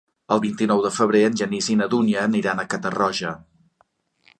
[0.35, 3.37] El vint-i-nou de febrer en Genís i na Dúnia aniran a Catarroja.